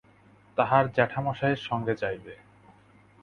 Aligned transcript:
তাহার 0.57 0.85
জেঠামশায়ের 0.91 1.61
সঙ্গে 1.61 1.93
যাইবে। 1.95 2.33